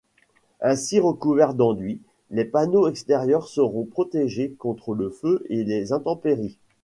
Ainsi 0.61 0.99
recouverts 0.99 1.53
d’enduit, 1.53 2.01
les 2.31 2.45
panneaux 2.45 2.89
extérieurs 2.89 3.47
sont 3.47 3.85
protégés 3.85 4.49
contre 4.57 4.95
le 4.95 5.11
feu 5.11 5.45
et 5.49 5.63
les 5.63 5.93
intempéries. 5.93 6.57